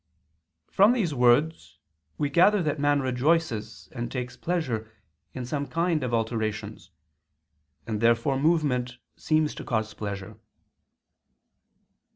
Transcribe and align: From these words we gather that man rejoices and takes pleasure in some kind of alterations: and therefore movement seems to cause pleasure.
From 0.65 0.93
these 0.93 1.13
words 1.13 1.77
we 2.17 2.31
gather 2.31 2.63
that 2.63 2.79
man 2.79 3.01
rejoices 3.01 3.87
and 3.91 4.11
takes 4.11 4.35
pleasure 4.35 4.91
in 5.35 5.45
some 5.45 5.67
kind 5.67 6.03
of 6.03 6.11
alterations: 6.11 6.89
and 7.85 8.01
therefore 8.01 8.39
movement 8.39 8.97
seems 9.15 9.53
to 9.53 9.63
cause 9.63 9.93
pleasure. 9.93 10.37